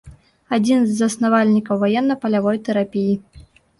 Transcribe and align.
Адзін 0.55 0.79
з 0.87 0.95
заснавальнікаў 1.01 1.75
ваенна-палявой 1.85 2.57
тэрапіі. 2.69 3.13